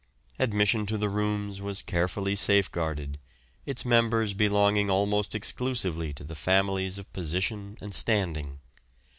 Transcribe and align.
Admission 0.39 0.87
to 0.87 0.97
the 0.97 1.09
rooms 1.09 1.61
was 1.61 1.83
carefully 1.83 2.35
safeguarded, 2.35 3.19
its 3.67 3.85
members 3.85 4.33
belonging 4.33 4.89
almost 4.89 5.35
exclusively 5.35 6.11
to 6.11 6.23
the 6.23 6.33
families 6.33 6.97
of 6.97 7.13
position 7.13 7.77
and 7.81 7.93
standing. 7.93 8.57